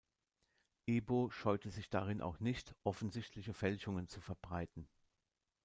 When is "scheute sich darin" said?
1.29-2.21